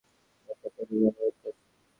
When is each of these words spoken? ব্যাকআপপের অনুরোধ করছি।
ব্যাকআপপের 0.47 0.87
অনুরোধ 0.89 1.35
করছি। 1.41 1.65